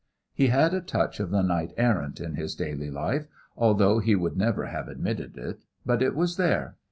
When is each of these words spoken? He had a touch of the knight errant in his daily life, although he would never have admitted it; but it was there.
He 0.33 0.47
had 0.47 0.73
a 0.73 0.81
touch 0.81 1.19
of 1.19 1.29
the 1.29 1.43
knight 1.43 1.73
errant 1.77 2.19
in 2.19 2.33
his 2.33 2.55
daily 2.55 2.89
life, 2.89 3.27
although 3.55 3.99
he 3.99 4.15
would 4.15 4.35
never 4.35 4.65
have 4.65 4.87
admitted 4.87 5.37
it; 5.37 5.59
but 5.85 6.01
it 6.01 6.15
was 6.15 6.37
there. 6.37 6.77